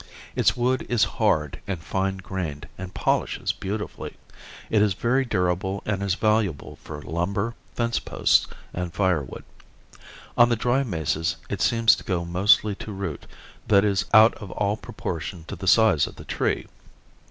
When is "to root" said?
12.77-13.27